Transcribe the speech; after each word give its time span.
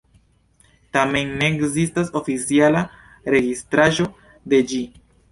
Tamen 0.95 1.33
ne 1.41 1.49
ekzistas 1.55 2.09
oficiala 2.19 2.81
registraĵo 3.35 4.07
de 4.55 4.63
ĝi. 4.73 4.81